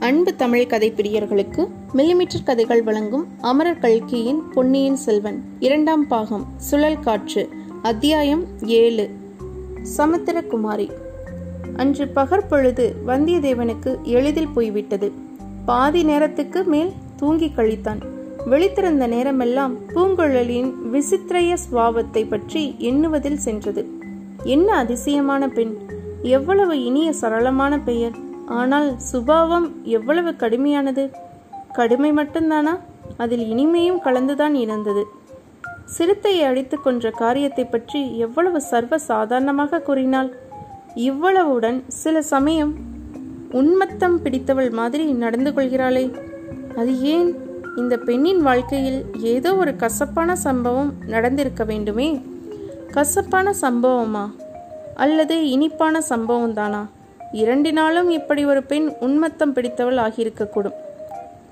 அன்பு 0.00 0.36
தமிழ் 0.36 0.66
கதை 0.66 0.92
பிரியர்களுக்கு 0.96 1.68
மில்லிமீட்டர் 1.94 2.44
கதைகள் 2.44 2.82
வழங்கும் 2.82 3.26
அமரர் 3.40 3.78
கல்கியின் 3.78 4.48
பொன்னியின் 4.48 4.96
செல்வன் 4.96 5.44
இரண்டாம் 5.58 6.06
பாகம் 6.06 6.44
சுழல் 6.56 7.00
காற்று 7.00 7.48
அத்தியாயம் 7.82 8.44
ஏழு. 8.66 9.10
சமுத்திரகுமாரி. 9.96 10.90
அன்று 11.76 12.08
பகற்பொழுது 12.08 12.94
வந்தியத்தேவனுக்கு 13.06 14.02
எளிதில் 14.02 14.48
போய்விட்டது. 14.48 15.12
பாதி 15.64 16.02
நேரத்துக்கு 16.02 16.64
மேல் 16.64 16.92
தூங்கி 17.16 17.52
கழித்தான். 17.56 18.00
விழித்திருந்த 18.46 19.06
நேரமெல்லாம் 19.06 19.76
பூங்குழலியின் 19.88 20.72
விசித்திரய 20.92 21.56
சுவாவத்தை 21.70 22.28
பற்றி 22.28 22.74
எண்ணுவதில் 22.78 23.38
சென்றது. 23.38 23.84
என்ன 24.44 24.74
அதிசயமான 24.74 25.48
பெண்! 25.48 25.76
எவ்வளவு 26.22 26.84
இனிய 26.84 27.12
சரளமான 27.20 27.80
பெயர்! 27.84 28.16
ஆனால் 28.58 28.98
சுபாவம் 28.98 29.82
எவ்வளவு 29.84 30.30
கடுமையானது? 30.30 31.12
கடுமை 31.72 32.12
மட்டும்தானா? 32.12 32.78
அதில் 33.16 33.44
இனிமையும் 33.52 34.00
கலந்துதான் 34.00 34.54
இருந்தது 34.54 35.06
சிறுத்தையை 35.84 36.44
அடித்து 36.44 36.80
கொன்ற 36.80 37.10
காரியத்தை 37.10 37.64
பற்றி 37.64 38.18
எவ்வளவு 38.18 38.60
சர்வ 38.60 38.98
சாதாரணமாக 38.98 39.80
கூறினாள்? 39.80 40.30
இவ்வளவுடன் 40.94 41.82
சில 41.88 42.22
சமயம் 42.22 42.74
உன்மத்தம் 43.50 44.16
பிடித்தவள் 44.22 44.70
மாதிரி 44.70 45.04
நடந்து 45.04 45.50
கொள்கிறாளே. 45.50 46.04
அது 46.76 47.02
ஏன் 47.02 47.36
இந்த 47.76 47.96
பெண்ணின் 47.96 48.42
வாழ்க்கையில் 48.42 49.04
ஏதோ 49.18 49.54
ஒரு 49.54 49.76
கசப்பான 49.76 50.36
சம்பவம் 50.36 50.92
நடந்திருக்க 51.06 51.64
வேண்டுமே? 51.64 52.24
கசப்பான 52.90 53.54
சம்பவமா? 53.60 54.24
அல்லது 54.94 55.48
இனிப்பான 55.48 56.00
சம்பவம் 56.00 56.54
தானா? 56.54 56.88
இரண்டினாலும் 57.32 58.08
இப்படி 58.08 58.44
ஒரு 58.44 58.62
பெண் 58.62 58.92
உன்மத்தம் 59.00 59.52
பிடித்தவள் 59.52 59.96
ஆகியிருக்கக்கூடும். 59.96 60.72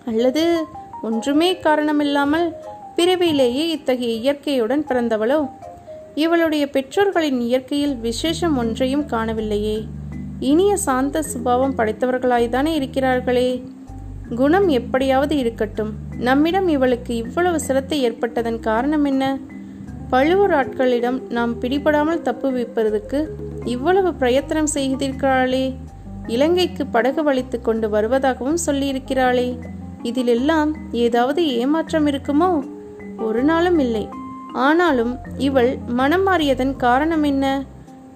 அல்லது 0.06 0.64
ஒன்றுமே 1.02 1.56
காரணமில்லாமல் 1.56 2.52
பிறவியிலேயே 2.96 3.68
இத்தகைய 3.68 4.14
இயற்கையுடன் 4.14 4.84
பிறந்தவளோ? 4.88 5.50
இவளுடைய 6.14 6.70
பெற்றோர்களின் 6.70 7.40
இயற்கையில் 7.40 7.96
விசேஷம் 7.96 8.56
ஒன்றையும் 8.56 9.06
காணவில்லையே. 9.06 9.84
இனிய 10.40 10.76
சாந்த 10.76 11.22
சுபாவம் 11.22 11.76
படைத்தவர்களாய்தானே 11.76 12.72
இருக்கிறார்களே. 12.78 13.62
குணம் 14.34 14.68
எப்படியாவது 14.68 15.36
இருக்கட்டும். 15.36 15.92
நம்மிடம் 16.18 16.68
இவளுக்கு 16.68 17.16
இவ்வளவு 17.16 17.60
சிரத்தை 17.60 18.10
ஏற்பட்டதன் 18.10 18.60
காரணம் 18.60 19.04
என்ன? 19.04 19.38
பழுவூர் 20.10 20.50
ஆட்களிடம் 20.50 21.30
நாம் 21.30 21.60
பிடிபடாமல் 21.60 22.22
தப்பு 22.22 22.52
வைப்பதற்கு 22.52 23.36
இவ்வளவு 23.68 24.14
பிரயத்தனம் 24.14 24.74
செய்திருக்கிறாளே. 24.74 25.74
இலங்கைக்கு 26.26 26.86
படகு 26.86 27.32
வலித்து 27.32 27.60
கொண்டு 27.62 27.88
வருவதாகவும் 27.88 28.58
சொல்லியிருக்கிறாளே. 28.66 29.48
இதிலெல்லாம் 30.02 30.72
ஏதாவது 30.92 31.46
ஏமாற்றம் 31.46 32.06
இருக்குமோ? 32.06 32.50
ஒரு 33.18 33.42
நாளும் 33.44 33.78
இல்லை. 33.78 34.08
ஆனாலும் 34.52 35.18
இவள் 35.38 35.78
மனம் 35.86 36.26
மாறியதன் 36.26 36.76
காரணம் 36.76 37.22
என்ன? 37.22 37.64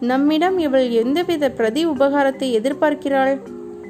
நம்மிடம் 0.00 0.58
இவள் 0.58 0.90
எந்தவித 0.90 1.50
பிரதி 1.50 1.86
உபகாரத்தை 1.86 2.48
எதிர்பார்க்கிறாள்? 2.60 3.38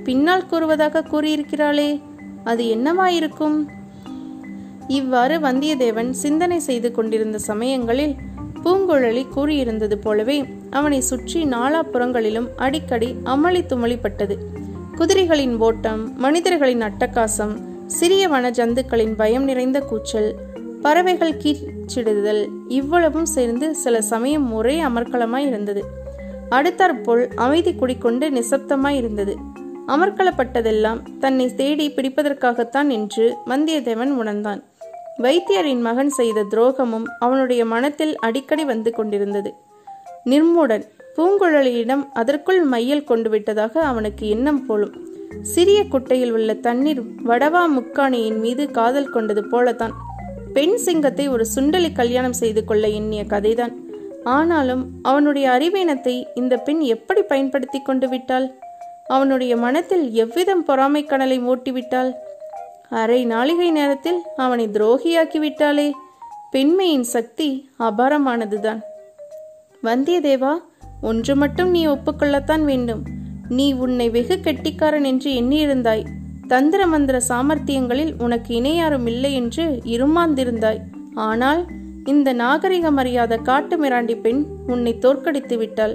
பின்னால் 0.04 0.46
கூறுவதாக 0.46 1.04
கூறியிருக்கிறாளே. 1.10 2.00
அது 2.44 2.64
என்னவாயிருக்கும்? 2.64 3.58
இவ்வாறு 4.88 5.38
வந்தியத்தேவன் 5.38 6.10
சிந்தனை 6.10 6.58
செய்து 6.58 6.92
கொண்டிருந்த 6.92 7.38
சமயங்களில் 7.38 8.14
பூங்குழலி 8.64 9.26
கூறியிருந்தது 9.36 9.94
போலவே 9.94 10.44
அவனை 10.70 11.00
சுற்றி 11.00 11.44
நாலாப்புறங்களிலும் 11.44 12.48
அடிக்கடி 12.56 13.14
அமளி 13.24 13.62
துமளிப்பட்டது. 13.68 14.36
குதிரைகளின் 14.96 15.58
ஓட்டம் 15.58 16.18
மனிதர்களின் 16.18 16.80
அட்டகாசம் 16.80 17.60
சிறிய 17.86 18.28
வன 18.28 18.50
ஜந்துக்களின் 18.50 19.14
பயம் 19.16 19.44
நிறைந்த 19.44 19.80
கூச்சல் 19.80 20.34
பறவைகள் 20.82 21.36
கீச்சிடுதல் 21.36 22.48
இவ்வளவும் 22.68 23.24
சேர்ந்து 23.24 23.74
சில 23.74 24.02
சமயம் 24.02 24.52
ஒரே 24.52 24.82
அமர்க்கலமாய் 24.82 25.46
இருந்தது. 25.46 25.84
அடுத்தாற்போல் 26.50 27.28
அமைதி 27.34 27.74
குடிக்கொண்டு 27.74 28.30
நிசப்தமாய் 28.30 28.96
இருந்தது. 28.96 29.36
அமர்க்கலப்பட்டதெல்லாம் 29.88 31.18
தன்னை 31.18 31.54
தேடி 31.54 31.90
பிடிப்பதற்காகத்தான் 31.90 32.88
என்று 32.88 33.36
வந்தியத்தேவன் 33.46 34.10
உணர்ந்தான். 34.10 34.62
வைத்தியரின் 35.22 35.80
மகன் 35.80 36.10
செய்த 36.10 36.44
துரோகமும் 36.50 37.06
அவனுடைய 37.18 37.62
மனத்தில் 37.64 38.14
அடிக்கடி 38.18 38.64
வந்து 38.64 38.90
கொண்டிருந்தது. 38.92 39.50
நிர்மூடன் 40.24 40.84
பூங்குழலியிடம் 41.16 42.04
அதற்குள் 42.12 42.60
மையல் 42.64 43.04
கொண்டு 43.04 43.30
விட்டதாக 43.30 43.74
அவனுக்கு 43.80 44.28
எண்ணம் 44.28 44.66
போலும். 44.66 44.94
சிறிய 45.42 45.84
குட்டையில் 45.84 46.32
உள்ள 46.32 46.54
தண்ணீர் 46.54 47.02
வடவா 47.24 47.62
முக்காணியின் 47.76 48.38
மீது 48.38 48.70
காதல் 48.70 49.10
கொண்டது 49.10 49.44
போலத்தான். 49.44 49.94
பெண் 50.52 50.76
சிங்கத்தை 50.76 51.28
ஒரு 51.28 51.44
சுண்டலி 51.54 51.90
கல்யாணம் 51.92 52.32
செய்து 52.32 52.64
கொள்ள 52.64 52.88
எண்ணிய 52.88 53.22
கதைதான். 53.22 53.74
ஆனாலும் 54.24 54.82
அவனுடைய 55.02 55.46
அறிவீனத்தை 55.50 56.16
இந்த 56.34 56.56
பெண் 56.56 56.82
எப்படி 56.94 57.22
பயன்படுத்தி 57.22 57.80
கொண்டு 57.80 58.08
விட்டாள்? 58.08 58.46
அவனுடைய 59.06 59.56
மனத்தில் 59.56 60.04
எவ்விதம் 60.12 60.64
பொறாமை 60.64 61.04
கணலை 61.04 61.38
மூட்டிவிட்டாள்? 61.40 62.12
அரை 63.00 63.26
நாளிகை 63.26 63.70
நேரத்தில் 63.70 64.18
அவனை 64.36 64.68
துரோகியாக்கி 64.68 65.38
விட்டாளே 65.44 65.90
பெண்மையின் 66.50 67.02
சக்தி 67.02 67.68
அபாரமானதுதான். 67.78 68.80
வந்தியத்தேவா 69.82 70.52
ஒன்று 71.00 71.36
மட்டும் 71.36 71.70
நீ 71.70 71.86
ஒப்புக்கொள்ளத்தான் 71.86 72.64
வேண்டும். 72.64 73.02
நீ 73.48 73.72
உன்னை 73.72 74.10
வெகு 74.10 74.40
கெட்டிக்காரன் 74.40 75.04
என்று 75.04 75.30
எண்ணியிருந்தாய். 75.30 76.04
தந்திர 76.48 76.86
மந்திர 76.86 77.20
சாமர்த்தியங்களில் 77.28 78.12
உனக்கு 78.18 78.60
இணையாரும் 78.60 79.06
இல்லை 79.06 79.32
என்று 79.34 79.64
இருமாந்திருந்தாய். 79.84 80.80
ஆனால் 81.14 81.66
இந்த 82.04 82.32
நாகரிக 82.32 82.90
மரியாத 82.90 83.36
காட்டு 83.36 83.76
மிராண்டி 83.84 84.16
பெண் 84.20 84.46
உன்னை 84.66 84.98
தோற்கடித்து 84.98 85.56
விட்டாள். 85.56 85.94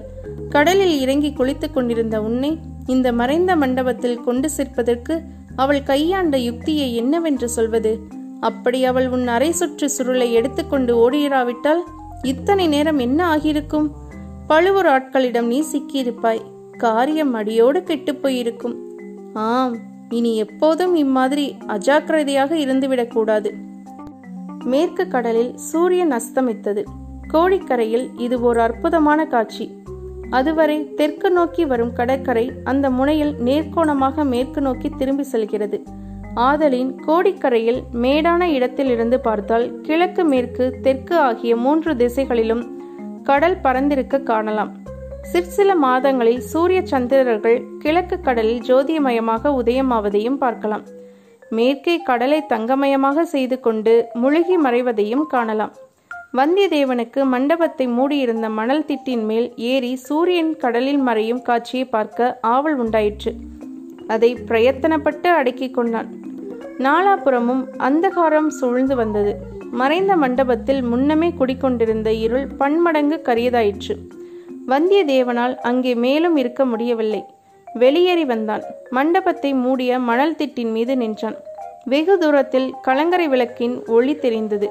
கடலில் 0.49 0.99
இறங்கி 0.99 1.33
குளித்துக் 1.33 1.73
கொண்டிருந்த 1.73 2.21
உன்னை 2.21 2.59
இந்த 2.85 3.07
மறைந்த 3.11 3.55
மண்டபத்தில் 3.55 4.21
கொண்டு 4.21 4.49
சேர்ப்பதற்கு 4.57 5.15
அவள் 5.57 5.83
கையாண்ட 5.83 6.37
யுக்தியை 6.37 6.95
என்னவென்று 6.95 7.49
சொல்வது? 7.49 7.99
அப்படி 8.39 8.85
அவள் 8.85 9.09
உன் 9.09 9.27
அரை 9.27 9.51
சுற்று 9.51 9.89
சுருளை 9.97 10.31
எடுத்துக்கொண்டு 10.31 10.93
ஓடியிராவிட்டால் 10.95 11.83
இத்தனை 12.21 12.67
நேரம் 12.67 12.99
என்ன 12.99 13.25
ஆகியிருக்கும்? 13.27 13.91
பழுவூர் 14.47 14.85
ஆட்களிடம் 14.85 15.47
நீ 15.51 15.63
சிக்கியிருப்பாய். 15.71 16.41
காரியம் 16.77 17.33
அடியோடு 17.33 17.83
கெட்டுப் 17.83 18.21
போயிருக்கும். 18.21 18.75
ஆம் 19.33 19.75
இனி 20.09 20.35
எப்போதும் 20.35 20.95
இம்மாதிரி 20.95 21.55
அஜாக்கிரதையாக 21.67 22.53
இருந்துவிடக்கூடாது 22.65 23.51
மேற்கு 24.63 25.07
கடலில் 25.07 25.57
சூரியன் 25.57 26.11
அஸ்தமித்தது. 26.11 26.83
கோடிக்கரையில் 27.33 28.09
இது 28.17 28.41
ஒரு 28.41 28.61
அற்புதமான 28.61 29.25
காட்சி. 29.25 29.65
அதுவரை 30.29 30.93
தெற்கு 30.93 31.31
நோக்கி 31.31 31.65
வரும் 31.65 31.93
கடற்கரை 31.93 32.51
அந்த 32.63 32.89
முனையில் 32.89 33.35
நேர்கோணமாக 33.45 34.25
மேற்கு 34.25 34.61
நோக்கி 34.61 34.89
திரும்பி 34.89 35.23
செல்கிறது. 35.23 35.83
ஆதலின் 36.35 36.95
கோடிக்கரையில் 37.07 37.83
மேடான 37.91 38.47
இடத்திலிருந்து 38.47 39.19
பார்த்தால் 39.19 39.81
கிழக்கு 39.81 40.25
மேற்கு 40.25 40.79
தெற்கு 40.81 41.17
ஆகிய 41.17 41.55
மூன்று 41.55 41.95
திசைகளிலும் 41.95 42.63
கடல் 43.23 43.57
பறந்திருக்க 43.63 44.23
காணலாம். 44.23 44.77
சிற்சில 45.21 45.75
மாதங்களில் 45.75 46.39
சூரிய 46.39 46.81
சந்திரர்கள் 46.81 47.65
கிழக்கு 47.79 48.19
கடலில் 48.19 48.61
ஜோதியமயமாக 48.61 49.61
உதயமாவதையும் 49.63 50.37
பார்க்கலாம். 50.37 50.85
மேற்கே 51.49 52.01
கடலை 52.01 52.43
தங்கமயமாக 52.49 53.25
செய்து 53.25 53.59
கொண்டு 53.59 54.07
முழுகி 54.13 54.57
மறைவதையும் 54.57 55.25
காணலாம். 55.27 55.73
வந்தியத்தேவனுக்கு 56.37 57.23
மண்டபத்தை 57.23 57.87
மூடியிருந்த 57.87 58.49
மணல் 58.49 58.85
திட்டின் 58.87 59.23
மேல் 59.23 59.53
ஏறி 59.55 59.95
சூரியன் 59.95 60.55
கடலில் 60.55 60.97
மறையும் 60.97 61.41
காட்சியை 61.41 61.85
பார்க்க 61.85 62.39
ஆவல் 62.41 62.75
உண்டாயிற்று. 62.75 63.31
அதை 64.07 64.37
பிரயத்தனப்பட்டு 64.47 65.27
அடக்கிக் 65.27 65.73
கொண்டான். 65.73 66.09
நாலாபுறமும் 66.77 67.63
அந்தகாரம் 67.77 68.47
சூழ்ந்து 68.47 68.95
வந்தது. 68.95 69.33
மறைந்த 69.71 70.15
மண்டபத்தில் 70.15 70.81
முன்னமே 70.81 71.33
குடிக்கொண்டிருந்த 71.39 72.11
இருள் 72.13 72.47
பன்மடங்கு 72.47 73.19
கரியதாயிற்று. 73.23 73.95
வந்தியத்தேவனால் 74.67 75.55
அங்கே 75.55 75.95
மேலும் 75.95 76.35
இருக்க 76.35 76.65
முடியவில்லை. 76.65 77.25
வெளியேறி 77.73 78.25
வந்தான். 78.25 78.61
மண்டபத்தை 78.89 79.53
மூடிய 79.53 79.99
மணல் 79.99 80.35
திட்டின் 80.35 80.71
மீது 80.71 80.97
நின்றான். 80.97 81.37
வெகு 81.85 82.17
தூரத்தில் 82.17 82.73
கலங்கரை 82.81 83.27
விளக்கின் 83.27 83.85
ஒளி 83.85 84.15
தெரிந்தது. 84.15 84.69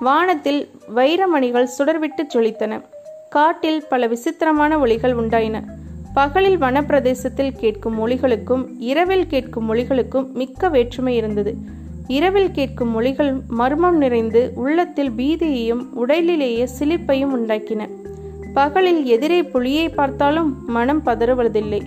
வானத்தில் 0.00 0.68
வைரமணிகள் 0.94 1.68
சுடர்விட்டு 1.78 2.22
ஜொலித்தன 2.34 2.82
காட்டில் 3.30 3.84
பல 3.88 4.06
விசித்திரமான 4.06 4.78
ஒளிகள் 4.78 5.14
உண்டாயின. 5.14 5.62
பகலில் 6.14 6.58
வனப்பிரதேசத்தில் 6.58 7.56
கேட்கும் 7.56 8.06
மொழிகளுக்கும் 8.06 8.66
இரவில் 8.78 9.26
கேட்கும் 9.26 9.74
மொழிகளுக்கும் 9.74 10.32
மிக்க 10.32 10.68
வேற்றுமை 10.68 11.16
இருந்தது. 11.16 11.56
இரவில் 12.06 12.50
கேட்கும் 12.50 12.88
மொழிகள் 12.88 13.40
மர்மம் 13.48 13.96
நிறைந்து 13.96 14.52
உள்ளத்தில் 14.54 15.10
பீதியையும் 15.10 15.88
உடலிலேயே 15.92 16.68
சிலிப்பையும் 16.78 17.34
உண்டாக்கின. 17.36 17.88
பகலில் 18.54 19.04
எதிரே 19.04 19.42
புலியை 19.42 19.88
பார்த்தாலும் 19.88 20.64
மனம் 20.66 21.02
பதறுவதில்லை 21.06 21.82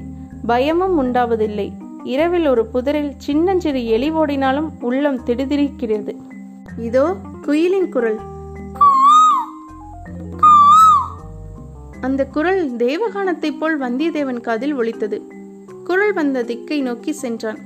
பயமும் 0.48 1.04
உண்டாவதில்லை. 1.04 1.72
இரவில் 2.04 2.48
ஒரு 2.48 2.66
புதரில் 2.66 3.14
சின்னஞ்சிறு 3.18 3.88
எலி 3.88 4.12
ஓடினாலும் 4.12 4.72
உள்ளம் 4.82 5.26
திடுதிரிக்கிறது. 5.26 6.16
இதோ 6.78 7.16
குயிலின் 7.50 7.90
குரல். 7.90 8.20
அந்த 12.02 12.26
குரல் 12.26 12.76
தேவகானத்தைப் 12.76 13.58
போல் 13.60 13.82
வந்தியத்தேவன் 13.82 14.42
காதில் 14.42 14.74
ஒலித்தது. 14.74 15.22
குரல் 15.84 16.14
வந்த 16.14 16.44
திக்கை 16.44 16.82
நோக்கி 16.82 17.12
சென்றான். 17.12 17.58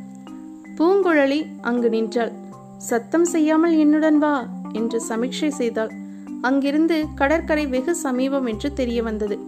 பூங்குழலி 0.78 1.46
அங்கு 1.62 1.90
நின்றாள். 1.90 2.32
சத்தம் 2.78 3.26
செய்யாமல் 3.26 3.78
என்னுடன் 3.78 4.18
வா 4.18 4.48
என்று 4.72 5.02
சமீட்சை 5.10 5.50
செய்தாள். 5.50 5.92
அங்கிருந்து 6.42 7.06
கடற்கரை 7.16 7.68
வெகு 7.68 7.96
சமீபம் 7.96 8.46
என்று 8.46 8.74
தெரிய 8.74 9.04
வந்தது. 9.04 9.40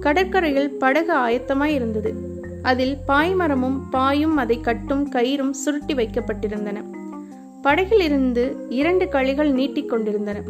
கடற்கரையில் 0.00 0.78
படகு 0.78 1.14
ஆயத்தமாய் 1.14 1.74
இருந்தது. 1.74 2.14
அதில் 2.62 2.96
பாய்மரமும் 3.08 3.80
பாயும் 3.90 4.36
அதை 4.36 4.60
கட்டும் 4.60 5.08
கயிறும் 5.08 5.50
சுருட்டி 5.50 5.94
வைக்கப்பட்டிருந்தன. 5.94 7.00
படகில் 7.62 8.00
இருந்து 8.00 8.66
இரண்டு 8.68 9.04
களிகள் 9.04 9.50
நீட்டிக் 9.50 9.88
கொண்டிருந்தன. 9.88 10.42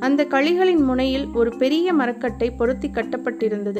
அந்த 0.00 0.24
களிகளின் 0.24 0.84
முனையில் 0.84 1.26
ஒரு 1.34 1.56
பெரிய 1.56 1.92
மரக்கட்டை 1.92 2.50
பொருத்தி 2.50 2.88
கட்டப்பட்டிருந்தது. 2.88 3.78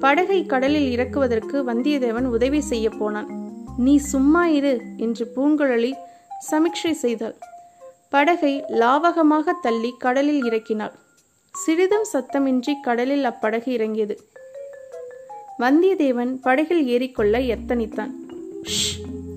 படகை 0.00 0.46
கடலில் 0.46 0.90
இறக்குவதற்கு 0.90 1.62
வந்தியத்தேவன் 1.62 2.24
உதவி 2.24 2.60
செய்ய 2.60 2.90
போனான். 2.90 3.28
நீ 3.78 3.96
சும்மா 3.96 4.46
இரு 4.46 4.82
என்று 4.96 5.32
பூங்குழலி 5.36 5.92
சமிக்ஷை 6.50 6.90
செய்தாள். 6.90 7.34
படகை 8.08 8.64
லாவகமாக 8.68 9.52
தள்ளி 9.62 9.94
கடலில் 9.98 10.42
இறக்கினாள். 10.42 10.92
சிறிதும் 11.52 12.04
சத்தமின்றி 12.12 12.74
கடலில் 12.82 13.24
அப்படகு 13.24 13.68
இறங்கியது. 13.68 14.20
வந்தியத்தேவன் 15.58 16.34
படகில் 16.42 16.84
ஏறிக்கொள்ள 16.86 17.56
எத்தனித்தான். 17.56 18.10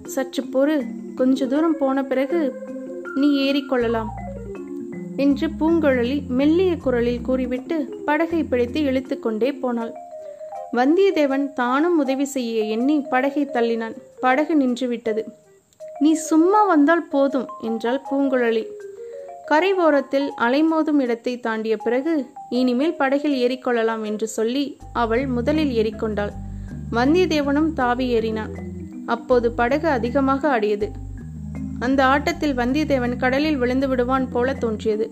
சற்று 0.06 0.44
பொறு 0.44 0.86
கொஞ்ச 1.16 1.46
தூரம் 1.46 1.78
போன 1.78 2.04
பிறகு 2.04 2.40
நீ 3.16 3.30
ஏறிக்கொள்ளலாம் 3.44 4.12
என்று 5.16 5.48
பூங்குழலி 5.60 6.28
மெல்லிய 6.28 6.78
குரலில் 6.78 7.22
கூறிவிட்டு 7.22 7.78
படகை 8.06 8.44
பிடித்து 8.44 8.82
இழுத்துக்கொண்டே 8.82 9.60
போனாள். 9.60 9.94
வந்தியத்தேவன் 10.74 11.54
தானும் 11.54 12.00
உதவி 12.00 12.26
செய்ய 12.26 12.64
எண்ணி 12.64 13.00
படகை 13.00 13.46
தள்ளினான். 13.46 13.96
படகு 14.20 14.56
நின்றுவிட்டது. 14.56 15.24
நீ 16.00 16.14
சும்மா 16.14 16.64
வந்தால் 16.64 17.08
போதும் 17.08 17.48
என்றாள் 17.62 18.02
பூங்குழலி. 18.12 18.64
கரை 19.46 19.74
ஓரத்தில் 19.74 20.32
அலைமோதும் 20.38 21.00
இடத்தை 21.00 21.40
தாண்டிய 21.40 21.78
பிறகு 21.78 22.26
இனிமேல் 22.50 22.96
படகில் 22.96 23.38
ஏறிக்கொள்ளலாம் 23.42 24.04
என்று 24.06 24.28
சொல்லி 24.28 24.78
அவள் 24.94 25.28
முதலில் 25.28 25.74
ஏறிக்கொண்டாள். 25.76 26.34
வந்தியத்தேவனும் 26.92 27.74
தாவி 27.74 28.08
ஏறினான். 28.14 28.70
அப்போது 29.06 29.52
படகு 29.52 29.88
அதிகமாக 29.88 30.50
ஆடியது. 30.50 30.92
அந்த 31.80 32.06
ஆட்டத்தில் 32.06 32.58
வந்தியத்தேவன் 32.58 33.18
கடலில் 33.18 33.58
விழுந்து 33.58 33.88
விடுவான் 33.88 34.32
போல 34.32 34.54
தோன்றியது. 34.54 35.12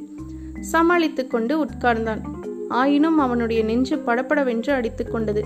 சமாளித்துக் 0.59 1.29
கொண்டு 1.29 1.65
உட்கார்ந்தான். 1.65 2.21
ஆயினும் 2.69 3.17
அவனுடைய 3.17 3.63
நெஞ்சு 3.63 4.03
படப்படவென்று 4.05 4.69
அடித்துக் 4.69 5.11
கொண்டது. 5.11 5.45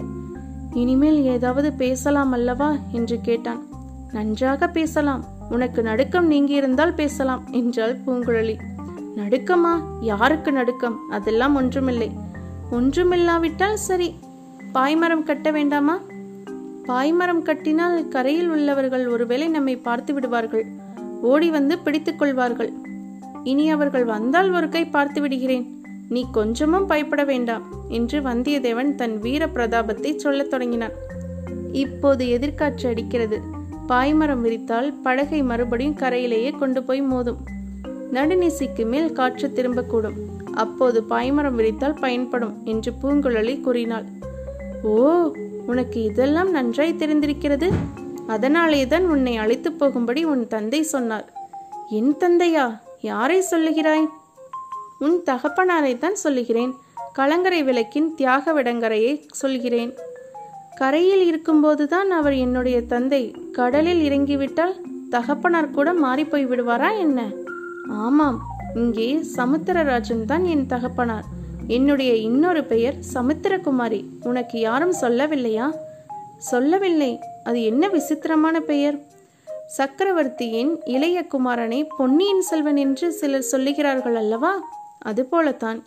இனிமேல் 0.73 1.23
ஏதாவது 1.23 1.73
பேசலாம் 1.73 2.31
அல்லவா? 2.31 2.75
என்று 2.91 3.19
கேட்டான். 3.21 3.63
நன்றாக 4.11 4.67
பேசலாம். 4.67 5.25
உனக்கு 5.49 5.81
நடுக்கம் 5.81 6.31
நீங்கியிருந்தால் 6.31 6.93
பேசலாம் 6.93 7.43
என்றாள் 7.51 7.97
பூங்குழலி. 7.97 8.57
நடுக்கமா? 9.15 9.83
யாருக்கு 10.01 10.51
நடுக்கம்? 10.51 10.99
அதெல்லாம் 11.09 11.55
ஒன்றுமில்லை. 11.55 12.11
ஒன்றுமில்லாவிட்டால் 12.71 13.73
சரி. 13.73 14.15
பாய்மரம் 14.73 15.23
கட்ட 15.23 15.51
வேண்டாமா? 15.51 15.99
பாய்மரம் 16.87 17.41
கட்டினால் 17.41 18.07
கரையில் 18.07 18.49
உள்ளவர்கள் 18.49 19.07
ஒருவேளை 19.07 19.47
நம்மை 19.47 19.75
பார்த்து 19.77 20.13
விடுவார்கள். 20.13 20.65
ஓடி 21.21 21.49
வந்து 21.49 21.79
பிடித்துக் 21.79 22.19
கொள்வார்கள். 22.19 22.71
இனி 23.43 23.69
அவர்கள் 23.69 24.05
வந்தால் 24.05 24.51
ஒரு 24.51 24.69
கை 24.69 24.85
பார்த்து 24.85 25.21
விடுகிறேன். 25.21 25.65
நீ 26.09 26.25
கொஞ்சமும் 26.31 26.87
பயப்பட 26.87 27.23
வேண்டாம் 27.23 27.63
என்று 27.89 28.19
வந்தியத்தேவன் 28.21 28.95
தன் 28.95 29.19
வீர 29.19 29.45
பிரதாபத்தை 29.45 30.15
சொல்லத் 30.15 30.49
தொடங்கினான். 30.49 30.91
இப்போது 31.71 32.25
எதிர்காற்று 32.25 32.87
அடிக்கிறது. 32.87 33.41
பாய்மரம் 33.89 34.43
விரித்தால் 34.43 34.93
படகை 35.03 35.43
மறுபடியும் 35.43 35.93
கரையிலேயே 35.93 36.51
கொண்டு 36.51 36.83
போய் 36.83 37.01
மோதும். 37.01 37.39
நடுநிசைக்கு 38.11 38.85
மேல் 38.85 39.11
காற்று 39.11 39.51
திரும்பக்கூடும். 39.55 40.17
அப்போது 40.53 41.01
பாய்மரம் 41.09 41.55
விரித்தால் 41.55 41.99
பயன்படும் 41.99 42.61
என்று 42.63 42.93
பூங்குழலி 43.01 43.61
கூறினாள். 43.61 44.05
ஓ 44.83 45.31
உனக்கு 45.65 46.03
இதெல்லாம் 46.03 46.51
நன்றாய் 46.51 46.99
தெரிந்திருக்கிறது. 47.01 47.67
அதனாலேதான் 48.27 49.05
உன்னை 49.05 49.37
அழைத்து 49.37 49.71
போகும்படி 49.71 50.23
உன் 50.23 50.47
தந்தை 50.47 50.81
சொன்னார். 50.83 51.27
என் 51.89 52.13
தந்தையா 52.19 52.65
யாரை 53.01 53.43
சொல்லுகிறாய்? 53.51 54.07
உன் 54.99 55.17
தகப்பனாரை 55.25 55.97
தான் 55.97 56.15
சொல்லுகிறேன். 56.15 56.73
கலங்கரை 57.13 57.63
விளக்கின் 57.63 58.15
தியாக 58.15 58.53
விடங்கரையை 58.53 59.13
சொல்கிறேன். 59.41 59.91
கரையில் 60.75 61.23
இருக்கும்போதுதான் 61.31 62.09
அவர் 62.19 62.33
என்னுடைய 62.33 62.77
தந்தை 62.93 63.35
கடலில் 63.51 64.01
இறங்கிவிட்டால் 64.07 64.75
தகப்பனார் 65.09 65.69
கூட 65.71 65.93
மாறிப்போய் 65.93 66.49
விடுவாரா 66.51 66.89
என்ன? 66.97 67.19
ஆமாம் 68.05 68.39
இங்கே 68.75 69.09
சமுத்திரராஜன் 69.35 70.25
தான் 70.25 70.45
என் 70.45 70.65
தகப்பனார். 70.65 71.27
என்னுடைய 71.67 72.15
இன்னொரு 72.15 72.63
பெயர் 72.63 72.95
சமுத்திரகுமாரி. 73.13 74.05
உனக்கு 74.23 74.59
யாரும் 74.59 74.93
சொல்லவில்லையா? 75.01 75.75
சொல்லவில்லை. 76.37 77.19
அது 77.43 77.63
என்ன 77.63 77.87
விசித்திரமான 77.87 78.59
பெயர்? 78.59 78.99
சக்கரவர்த்தியின் 79.67 80.79
இளைய 80.85 81.25
குமாரனை 81.31 81.87
பொன்னியின் 81.97 82.41
செல்வன் 82.41 82.75
என்று 82.75 83.11
சிலர் 83.11 83.45
சொல்லுகிறார்கள் 83.51 84.13
அல்லவா? 84.13 84.63
அதுபோலத்தான் 84.97 85.83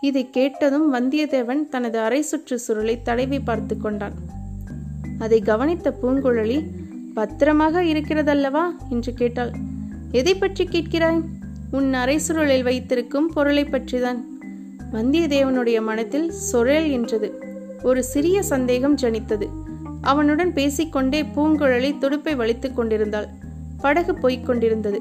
இதை 0.00 0.30
கேட்டதும் 0.30 0.94
வந்தியத்தேவன் 0.94 1.68
தனது 1.68 1.98
அரை 1.98 2.22
சுற்று 2.22 2.60
சுருளை 2.68 2.98
தடவி 3.02 3.40
பார்த்து 3.40 3.76
கொண்டான். 3.76 4.12
அதை 5.18 5.40
கவனித்த 5.40 5.94
பூங்குழலி 6.02 6.62
பத்திரமாக 7.14 7.82
இருக்கிறதல்லவா? 7.82 8.62
என்று 8.90 9.12
கேட்டாள். 9.12 9.50
எதை 10.12 10.34
பற்றி 10.34 10.64
கேட்கிறாய்? 10.64 11.22
உன் 11.70 11.94
அரை 11.94 12.20
சுருளில் 12.28 12.62
வைத்திருக்கும் 12.62 13.32
பொருளை 13.32 13.64
பற்றிதான். 13.64 14.28
வந்தியத்தேவனுடைய 14.92 15.82
மனத்தில் 15.82 16.30
சொரல் 16.30 16.90
என்றது 16.90 17.42
ஒரு 17.82 18.04
சிறிய 18.04 18.42
சந்தேகம் 18.42 18.94
ஜனித்தது. 18.94 19.48
அவனுடன் 20.00 20.52
பேசிக்கொண்டே 20.52 21.22
பூங்குழலி 21.22 21.98
துடுப்பை 21.98 22.36
வலித்துக் 22.36 22.74
கொண்டிருந்தாள். 22.74 23.26
படகு 23.80 24.14
போய்க் 24.14 24.46
கொண்டிருந்தது. 24.46 25.00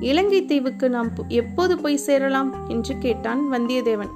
இலங்கை 0.00 0.44
தீவுக்கு 0.44 0.90
நாம் 0.90 1.06
பு- 1.06 1.28
எப்போது 1.28 1.78
போய் 1.78 1.96
சேரலாம்? 1.96 2.68
என்று 2.68 2.98
கேட்டான் 2.98 3.52
வந்தியத்தேவன். 3.52 4.08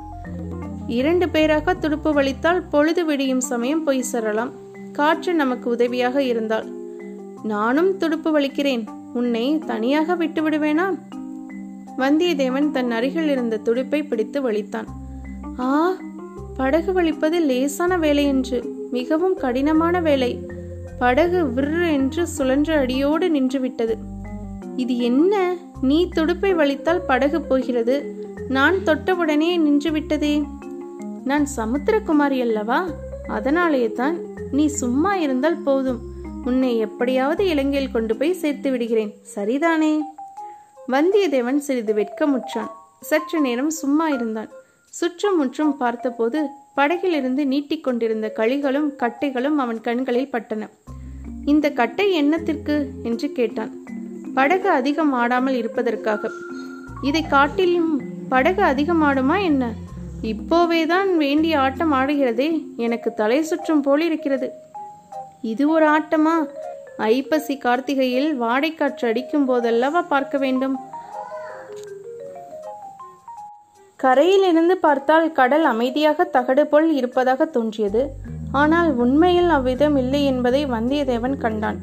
இரண்டு 0.86 1.28
பேராக 1.28 1.74
துடுப்பு 1.74 2.12
வலித்தால் 2.12 2.62
பொழுது 2.70 3.04
விடியும் 3.04 3.40
சமயம் 3.40 3.84
போய் 3.84 4.02
சேரலாம். 4.02 4.52
காற்று 4.92 5.34
நமக்கு 5.34 5.70
உதவியாக 5.70 6.22
இருந்தால். 6.22 6.66
நானும் 7.42 7.96
துடுப்பு 7.96 8.38
வலிக்கிறேன். 8.38 8.84
உன்னை 9.14 9.58
தனியாக 9.66 10.14
விட்டு 10.14 10.50
விடுவேனா 10.50 10.98
வந்தியத்தேவன் 11.98 12.70
தன் 12.70 12.90
அருகில் 12.90 13.28
இருந்த 13.28 13.56
துடுப்பை 13.56 14.02
பிடித்து 14.02 14.50
வலித்தான். 14.50 14.88
ஆ 15.60 15.96
படகு 16.56 16.92
வலிப்பது 16.92 17.40
லேசான 17.40 17.96
வேலை 17.96 18.24
என்று 18.24 18.58
மிகவும் 18.90 19.34
கடினமான 19.34 20.00
வேலை. 20.00 20.46
படகு 20.98 21.52
விற்று 21.52 21.92
என்று 21.92 22.26
சுழன்ற 22.38 22.70
அடியோடு 22.70 23.28
நின்றுவிட்டது 23.28 23.94
இது 24.76 24.98
என்ன? 24.98 25.56
நீ 25.82 26.08
துடுப்பை 26.08 26.54
வலித்தால் 26.54 27.06
படகு 27.06 27.42
போகிறது. 27.42 28.26
நான் 28.48 28.74
தொட்டவுடனே 28.74 29.50
நின்று 29.58 29.90
விட்டதே. 29.92 30.42
நான் 31.24 31.46
சமுத்திரகுமாரி 31.56 32.40
அல்லவா? 32.40 32.86
அதனாலேயே 33.28 33.92
தான் 33.92 34.16
நீ 34.50 34.66
சும்மா 34.66 35.14
இருந்தால் 35.14 35.62
போதும். 35.62 36.00
உன்னை 36.44 36.78
எப்படியாவது 36.78 37.46
இலங்கையில் 37.46 37.90
கொண்டு 37.90 38.16
போய் 38.16 38.32
சேர்த்து 38.32 38.70
விடுகிறேன். 38.70 39.12
சரிதானே? 39.34 39.92
வந்தியத்தேவன் 40.88 41.56
சிறிது 41.56 41.94
வெட்கமுற்றான். 41.94 42.70
சற்று 43.00 43.40
நேரம் 43.40 43.70
சும்மா 43.70 44.08
இருந்தான். 44.08 44.48
சுற்றும் 44.84 45.36
முற்றும் 45.36 45.76
பார்த்தபோது 45.76 46.48
படகிலிருந்து 46.74 47.44
நீட்டிக்கொண்டிருந்த 47.44 48.32
களிகளும் 48.32 48.92
கட்டைகளும் 48.98 49.54
அவன் 49.54 49.80
கண்களில் 49.80 50.28
பட்டன. 50.32 50.68
இந்த 51.44 51.70
கட்டை 51.70 52.24
என்னத்திற்கு? 52.24 52.86
என்று 53.02 53.32
கேட்டான். 53.32 53.70
படகு 54.34 54.68
அதிகம் 54.68 55.12
ஆடாமல் 55.12 55.54
இருப்பதற்காக. 55.54 56.30
இதை 57.02 57.26
காட்டிலும் 57.26 58.00
படகு 58.28 58.62
அதிகம் 58.62 59.02
ஆடுமா 59.02 59.42
என்ன? 59.42 59.72
இப்போவேதான் 60.22 61.16
வேண்டிய 61.16 61.60
ஆட்டம் 61.60 61.92
ஆடுகிறதே. 61.92 62.62
எனக்கு 62.76 63.14
தலை 63.14 63.42
சுற்றும் 63.42 63.82
போல் 63.82 64.00
இருக்கிறது 64.00 64.50
இது 65.42 65.68
ஒரு 65.68 65.86
ஆட்டமா? 65.86 66.48
ஐப்பசி 66.98 67.58
கார்த்திகையில் 67.58 68.30
வாடைக்காற்று 68.40 69.04
அடிக்கும் 69.04 69.48
போதல்லவா 69.48 70.02
பார்க்க 70.08 70.38
வேண்டும்? 70.38 70.76
கரையிலிருந்து 73.96 74.74
பார்த்தால் 74.76 75.32
கடல் 75.32 75.64
அமைதியாக 75.64 76.24
தகடு 76.24 76.66
போல் 76.66 76.94
இருப்பதாக 76.94 77.44
தோன்றியது. 77.44 78.02
ஆனால் 78.52 78.94
உண்மையில் 78.94 79.48
அவ்விதம் 79.48 79.96
இல்லை 79.96 80.24
என்பதை 80.24 80.66
வந்தியத்தேவன் 80.66 81.36
கண்டான். 81.36 81.78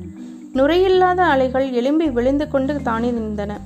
நுரையில்லாத 0.53 1.22
அலைகள் 1.34 1.69
எலும்பி 1.72 2.12
விழுந்து 2.12 2.48
கொண்டு 2.48 2.81
தானே 2.81 3.12
நின்றன 3.12 3.57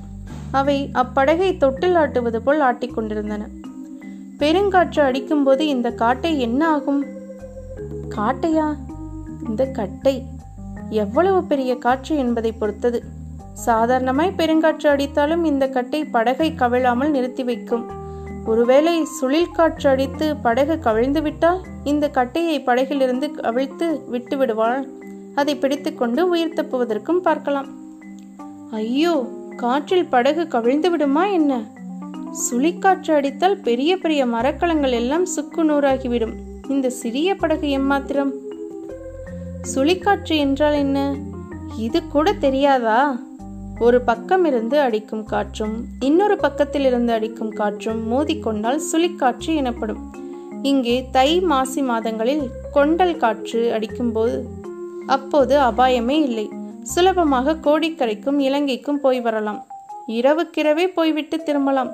அவை 0.50 0.90
அப்படகை 0.94 1.56
தொட்டில் 1.56 1.94
ஆட்டுவது 1.94 2.42
போல் 2.42 2.60
ஆட்டிக்கொண்டிருந்தன 2.60 3.42
பெருங்காற்று 4.38 5.00
அடிக்கும்போது 5.00 5.66
இந்த 5.66 5.90
காட்டை 5.90 6.40
என்ன 6.40 6.68
ஆகும்? 6.68 7.04
காட்டையா? 8.16 8.76
இந்த 9.48 9.64
கட்டை. 9.64 10.24
எவ்வளவு 10.90 11.44
பெரிய 11.44 11.78
காற்று 11.78 12.16
என்பதை 12.16 12.52
பொறுத்தது. 12.52 13.02
சாதாரணமாய் 13.52 14.34
பெருங்காற்று 14.36 14.88
அடித்தாலும் 14.88 15.44
இந்த 15.44 15.68
கட்டை 15.68 16.04
படகை 16.04 16.52
கவிழாமல் 16.56 17.10
நிறுத்தி 17.10 17.44
வைக்கும். 17.44 17.84
ஒருவேளை 18.46 19.04
சுழில் 19.04 19.50
காற்று 19.52 19.90
அடித்து 19.90 20.36
படகு 20.36 20.78
கவிழ்ந்து 20.78 21.22
விட்டால் 21.22 21.60
இந்த 21.84 22.10
கட்டையை 22.10 22.62
படகிலிருந்து 22.62 23.30
கவிழ்த்து 23.30 24.08
விட்டு 24.08 24.36
விடுவாள். 24.36 24.88
அதை 25.34 25.56
பிடித்துக்கொண்டு 25.56 26.28
உயிர் 26.28 26.54
தப்புவதற்கும் 26.54 27.18
பார்க்கலாம். 27.18 27.68
ஐயோ 28.70 29.28
காற்றில் 29.56 30.06
படகு 30.06 30.48
கவிழ்ந்து 30.48 30.90
விடுமா 30.90 31.26
என்ன? 31.26 31.60
சுழிக்காற்று 32.50 33.10
அடித்தால் 33.10 33.60
பெரிய 33.60 33.96
பெரிய 33.96 34.26
மரக்கலங்கள் 34.26 34.90
எல்லாம் 34.90 35.26
சுக்கு 35.26 35.64
நூறாகிவிடும். 35.64 36.32
இந்த 36.68 36.90
சிறிய 36.90 37.34
படகு 37.34 37.68
எம்மாத்திரம்? 37.70 38.39
சுழிக்காற்று 39.68 40.36
என்றால் 40.36 40.72
என்ன? 40.72 41.16
இது 41.76 42.06
கூட 42.06 42.32
தெரியாதா? 42.32 43.18
ஒரு 43.78 44.00
பக்கம் 44.00 44.44
இருந்து 44.44 44.80
அடிக்கும் 44.80 45.24
காற்றும் 45.24 45.84
இன்னொரு 46.00 46.36
பக்கத்தில் 46.36 46.84
இருந்து 46.84 47.12
அடிக்கும் 47.12 47.50
காற்றும் 47.50 48.12
மோதிக்கொண்டால் 48.12 48.80
சுழிக்காற்று 48.92 49.54
எனப்படும். 49.54 50.14
இங்கே 50.62 51.08
தை 51.10 51.40
மாசி 51.40 51.82
மாதங்களில் 51.82 52.50
கொண்டல் 52.72 53.16
காற்று 53.16 53.72
அடிக்கும்போது 53.72 54.48
அப்போது 55.06 55.58
அபாயமே 55.58 56.22
இல்லை. 56.22 56.50
சுலபமாக 56.82 57.54
கோடிக்கரைக்கும் 57.54 58.38
இலங்கைக்கும் 58.38 59.00
போய் 59.00 59.20
வரலாம். 59.20 59.66
இரவுக்கிரவே 60.06 60.86
போய்விட்டு 60.94 61.42
திரும்பலாம். 61.42 61.92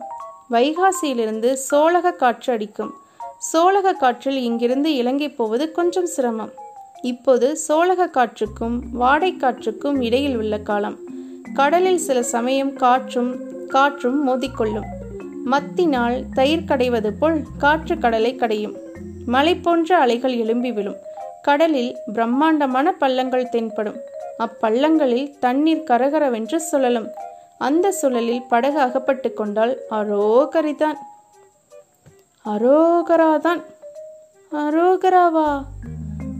வைகாசியிலிருந்து 0.50 1.52
சோழக 1.52 2.12
காற்று 2.12 2.52
அடிக்கும். 2.52 2.94
சோழக 3.38 3.92
காற்றில் 3.92 4.42
இங்கிருந்து 4.42 4.94
இலங்கை 4.94 5.28
போவது 5.28 5.72
கொஞ்சம் 5.72 6.06
சிரமம். 6.06 6.52
இப்போது 7.02 7.56
சோழக 7.56 8.06
காற்றுக்கும் 8.06 8.80
வாடை 8.92 9.32
காற்றுக்கும் 9.32 10.02
இடையில் 10.02 10.36
உள்ள 10.36 10.58
காலம். 10.58 10.98
கடலில் 11.54 11.98
சில 11.98 12.22
சமயம் 12.22 12.74
காற்றும் 12.74 13.36
காற்றும் 13.68 14.28
மோதிக்கொள்ளும். 14.28 14.86
மத்தினால் 15.44 16.24
தயிர் 16.34 16.64
கடைவது 16.64 17.10
போல் 17.18 17.42
காற்று 17.58 17.98
கடலை 17.98 18.36
கடையும். 18.36 18.76
மலை 19.26 19.54
போன்ற 19.54 19.98
அலைகள் 19.98 20.34
எழும்பி 20.34 20.72
விழும். 20.72 20.96
கடலில் 21.42 21.96
பிரம்மாண்டமான 22.12 22.92
பள்ளங்கள் 22.92 23.48
தென்படும். 23.48 23.96
அப்பள்ளங்களில் 24.38 25.38
தண்ணீர் 25.38 25.84
கரகரவென்று 25.88 26.56
சுழலும். 26.56 27.08
அந்த 27.58 27.94
சுழலில் 28.02 28.46
படகு 28.48 28.80
அகப்பட்டு 28.80 29.34
கொண்டால் 29.34 29.78
அரோகரிதான். 29.90 30.96
அரோகராதான். 32.44 33.62
அரோகராவா? 34.52 35.62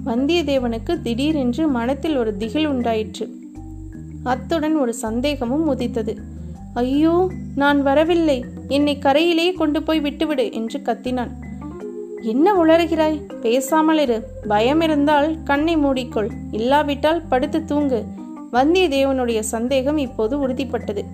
வந்தியத்தேவனுக்கு 0.07 1.03
திடீரென்று 1.03 1.69
மனத்தில் 1.69 2.17
ஒரு 2.17 2.37
திகில் 2.37 2.67
உண்டாயிற்று. 2.67 3.29
அத்துடன் 4.25 4.77
ஒரு 4.77 4.95
சந்தேகமும் 4.95 5.67
உதித்தது. 5.67 6.17
ஐயோ 6.75 7.31
நான் 7.55 7.83
வரவில்லை. 7.83 8.45
என்னை 8.69 8.99
கரையிலே 8.99 9.53
கொண்டு 9.53 9.83
போய் 9.83 10.01
விட்டுவிடு 10.01 10.53
என்று 10.53 10.81
கத்தினான். 10.85 11.31
என்ன 12.21 12.53
உளறுகிறாய்? 12.53 13.23
பேசாமல் 13.41 13.99
இரு. 13.99 14.23
பயம் 14.49 14.81
இருந்தால் 14.81 15.43
கண்ணை 15.43 15.77
மூடிக்கொள். 15.77 16.31
இல்லாவிட்டால் 16.51 17.23
படுத்து 17.29 17.65
தூங்கு. 17.65 18.05
வந்தியத்தேவனுடைய 18.53 19.41
சந்தேகம் 19.41 19.97
இப்போது 19.97 20.49
உறுதிப்பட்டது. 20.49 21.05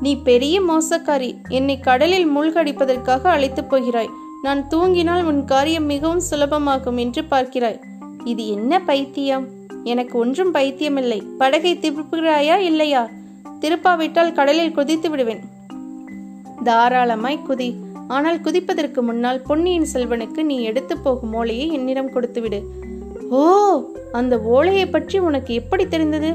நீ 0.00 0.22
பெரிய 0.22 0.60
மோசக்காரி. 0.60 1.34
என்னை 1.48 1.80
கடலில் 1.80 2.36
மூழ்கடிப்பதற்காக 2.36 3.22
அழைத்துப் 3.22 3.70
போகிறாய். 3.70 4.10
நான் 4.42 4.68
தூங்கினால் 4.68 5.22
உன் 5.22 5.44
காரியம் 5.44 5.84
மிகவும் 5.84 6.22
சுலபமாகும் 6.30 6.96
என்று 6.96 7.22
பார்க்கிறாய். 7.22 7.80
இது 8.26 8.48
என்ன 8.48 8.80
பைத்தியம்? 8.80 9.44
எனக்கு 9.84 10.18
ஒன்றும் 10.18 10.54
பைத்தியமில்லை. 10.54 11.18
படகை 11.38 11.72
திருப்புகிறாயா 11.76 12.56
இல்லையா? 12.70 13.02
திருப்பாவிட்டால் 13.60 14.32
கடலில் 14.32 14.72
குதித்து 14.72 15.10
விடுவேன். 15.10 15.42
தாராளமாய் 16.64 17.44
குதி. 17.48 17.68
ஆனால் 18.08 18.38
குதிப்பதற்கு 18.38 19.00
முன்னால் 19.00 19.40
பொன்னியின் 19.40 19.88
செல்வனுக்கு 19.92 20.42
நீ 20.42 20.56
எடுத்து 20.62 20.94
போகும் 20.98 21.32
ஓலையை 21.32 21.68
என்னிடம் 21.68 22.12
கொடுத்துவிடு. 22.12 22.60
ஓ 23.30 23.42
அந்த 24.12 24.34
ஓலையை 24.56 24.86
பற்றி 24.86 25.18
உனக்கு 25.18 25.54
எப்படி 25.54 25.86
தெரிந்தது? 25.86 26.30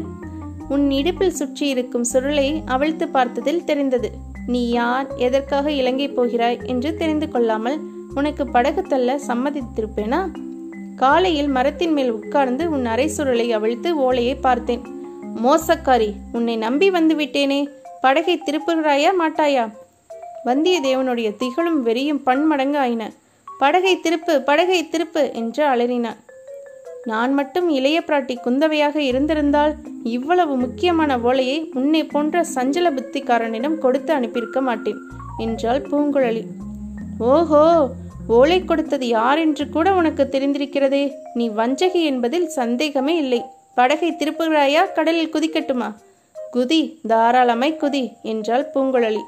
உன் 0.69 0.85
இடுப்பில் 0.91 1.37
சுற்றி 1.39 1.67
இருக்கும் 1.67 2.09
சுருளை 2.13 2.47
அவிழ்த்து 2.65 3.07
பார்த்ததில் 3.07 3.63
தெரிந்தது. 3.63 4.11
நீ 4.47 4.61
யார் 4.69 5.09
எதற்காக 5.17 5.71
இலங்கை 5.71 6.07
போகிறாய் 6.09 6.59
என்று 6.65 6.91
தெரிந்து 6.95 7.29
கொள்ளாமல் 7.29 7.77
உனக்கு 8.13 8.45
படகு 8.47 8.83
தள்ள 8.83 9.19
சம்மதித்திருப்பேனா? 9.27 10.21
காலையில் 11.01 11.47
மரத்தின் 11.47 11.93
மேல் 11.93 12.11
உட்கார்ந்து 12.11 12.63
உன் 12.71 12.85
அரை 12.85 13.05
சுருளை 13.17 13.45
அவிழ்த்து 13.57 13.89
ஓலையை 14.05 14.35
பார்த்தேன். 14.35 14.83
மோசக்காரி 15.43 16.09
உன்னை 16.31 16.55
நம்பி 16.65 16.87
வந்து 16.89 17.15
விட்டேனே 17.15 17.59
படகை 18.01 18.35
திருப்புகிறாயா 18.47 19.11
மாட்டாயா? 19.21 19.65
வந்தியத்தேவனுடைய 20.45 21.29
திகழும் 21.41 21.79
வெறியும் 21.87 22.21
பன்மடங்கு 22.27 22.77
ஆயின 22.77 23.03
படகை 23.59 23.93
திருப்பு 24.05 24.33
படகை 24.49 24.79
திருப்பு 24.93 25.23
என்று 25.33 25.63
அலறினான். 25.71 26.19
நான் 27.03 27.31
மட்டும் 27.33 27.67
இளைய 27.69 27.97
பிராட்டி 28.07 28.35
குந்தவையாக 28.45 28.95
இருந்திருந்தால் 29.09 29.73
இவ்வளவு 30.15 30.53
முக்கியமான 30.55 31.17
ஓலையை 31.19 31.57
உன்னை 31.73 32.03
போன்ற 32.03 32.43
சஞ்சல 32.55 32.89
புத்திக்காரனிடம் 32.97 33.77
கொடுத்து 33.77 34.13
அனுப்பியிருக்க 34.13 34.61
மாட்டேன் 34.61 34.99
என்றாள் 35.37 35.81
பூங்குழலி. 35.89 36.43
ஓஹோ 37.17 37.63
ஓலை 38.31 38.65
கொடுத்தது 38.65 39.07
யார் 39.07 39.37
என்று 39.37 39.69
கூட 39.69 39.93
உனக்கு 39.93 40.27
தெரிந்திருக்கிறதே. 40.31 41.11
நீ 41.33 41.49
வஞ்சகி 41.49 42.01
என்பதில் 42.03 42.47
சந்தேகமே 42.47 43.17
இல்லை. 43.17 43.41
படகை 43.75 44.11
திருப்புகிறாயா? 44.11 44.93
கடலில் 44.93 45.33
குதிக்கட்டுமா? 45.33 45.95
குதி 46.53 46.97
தாராளமாய் 47.07 47.77
குதி 47.81 48.03
என்றாள் 48.21 48.69
பூங்குழலி. 48.75 49.21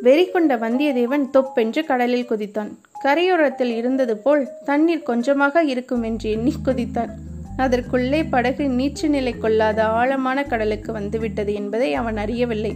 வெறி 0.00 0.26
கொண்ட 0.26 0.56
வந்தியத்தேவன் 0.56 1.30
தொப்பென்று 1.30 1.84
கடலில் 1.84 2.28
குதித்தான். 2.30 2.70
கரையோரத்தில் 3.04 3.72
இருந்தது 3.76 4.16
போல் 4.16 4.48
தண்ணீர் 4.64 5.02
கொஞ்சமாக 5.02 5.62
இருக்கும் 5.62 6.02
என்று 6.02 6.30
எண்ணி 6.30 6.52
குதித்தான். 6.64 7.12
அதற்குள்ளே 7.56 8.24
படகு 8.24 8.64
நீச்சு 8.68 9.08
நிலை 9.08 9.34
கொள்ளாத 9.38 9.84
ஆழமான 9.84 10.44
கடலுக்கு 10.44 10.92
வந்துவிட்டது 10.92 11.54
என்பதை 11.54 11.94
அவன் 11.94 12.16
அறியவில்லை. 12.16 12.74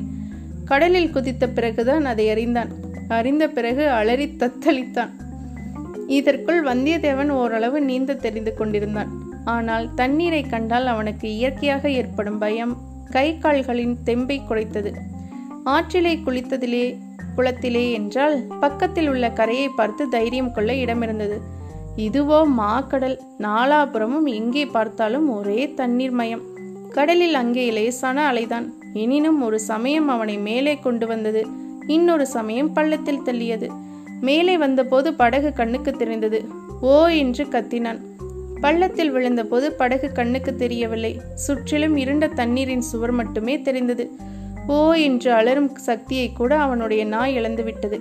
கடலில் 0.65 1.11
குதித்த 1.11 1.49
பிறகுதான் 1.49 2.05
அதை 2.05 2.31
அறிந்தான். 2.31 2.69
அறிந்த 3.09 3.49
பிறகு 3.49 3.89
அலறி 3.89 4.27
தத்தளித்தான். 4.39 5.11
இதற்குள் 6.19 6.61
வந்தியத்தேவன் 6.65 7.31
ஓரளவு 7.41 7.79
நீந்த 7.81 8.19
தெரிந்து 8.25 8.53
கொண்டிருந்தான். 8.55 9.11
ஆனால் 9.45 9.87
தண்ணீரை 9.95 10.43
கண்டால் 10.43 10.87
அவனுக்கு 10.87 11.27
இயற்கையாக 11.37 11.91
ஏற்படும் 11.91 12.39
பயம் 12.39 12.75
கை 13.15 13.29
கால்களின் 13.39 13.95
தெம்பை 14.07 14.39
குறைத்தது. 14.49 14.91
ஆற்றிலே 15.65 16.13
குளித்ததிலே 16.27 16.85
குளத்திலே 17.37 17.85
என்றால் 17.93 18.37
பக்கத்தில் 18.61 19.09
உள்ள 19.09 19.27
கரையை 19.31 19.69
பார்த்து 19.69 20.03
தைரியம் 20.09 20.53
கொள்ள 20.53 20.71
இடமிருந்தது. 20.83 21.37
இதுவோ 22.07 22.39
மாக்கடல் 22.59 23.17
நாலாபுறமும் 23.39 24.29
எங்கே 24.39 24.65
பார்த்தாலும் 24.67 25.27
ஒரே 25.37 25.61
தண்ணீர் 25.81 26.17
மயம். 26.21 26.45
கடலில் 26.97 27.37
அங்கே 27.41 27.65
லேசான 27.71 28.19
அலைதான். 28.31 28.67
எனினும் 29.03 29.41
ஒரு 29.43 29.59
சமயம் 29.71 30.09
அவனை 30.09 30.37
மேலே 30.49 30.75
கொண்டு 30.79 31.07
வந்தது. 31.07 31.43
இன்னொரு 31.87 32.27
சமயம் 32.37 32.73
பள்ளத்தில் 32.73 33.25
தள்ளியது. 33.27 33.69
மேலே 34.21 34.59
வந்தபோது 34.59 35.15
படகு 35.15 35.53
கண்ணுக்கு 35.53 35.93
தெரிந்தது. 35.93 36.45
ஓ 36.81 37.07
என்று 37.07 37.45
கத்தினான். 37.45 38.01
பள்ளத்தில் 38.61 39.15
விழுந்தபோது 39.15 39.67
படகு 39.67 40.13
கண்ணுக்கு 40.13 40.57
தெரியவில்லை. 40.57 41.21
சுற்றிலும் 41.35 41.97
இருண்ட 41.97 42.27
தண்ணீரின் 42.27 42.81
சுவர் 42.81 43.11
மட்டுமே 43.11 43.63
தெரிந்தது. 43.63 44.11
ஓ 44.67 44.93
என்று 44.93 45.33
அலரும் 45.33 45.75
சக்தியை 45.75 46.33
கூட 46.33 46.59
அவனுடைய 46.59 47.05
நாய் 47.05 47.39
இழந்துவிட்டது. 47.39 48.01